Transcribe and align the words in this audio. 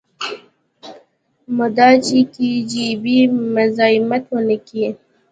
مدا 1.57 1.89
چې 2.05 2.19
کي 2.33 2.49
جي 2.71 2.87
بي 3.01 3.17
مزايمت 3.55 4.23
ونکي. 4.33 4.83